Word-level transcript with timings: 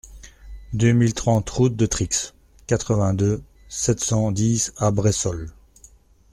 deux 0.73 0.93
mille 0.93 1.13
trente 1.13 1.47
route 1.51 1.75
de 1.75 1.85
Trixe, 1.85 2.33
quatre-vingt-deux, 2.65 3.43
sept 3.69 3.99
cent 3.99 4.31
dix 4.31 4.73
à 4.77 4.89
Bressols 4.89 5.51